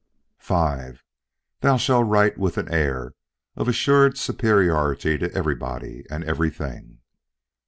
V. 0.39 0.97
Thou 1.59 1.77
shalt 1.77 2.07
write 2.07 2.35
with 2.35 2.57
an 2.57 2.73
air 2.73 3.13
of 3.55 3.67
assured 3.67 4.17
superiority 4.17 5.15
to 5.19 5.31
everybody, 5.31 6.07
and 6.09 6.23
everything. 6.23 7.01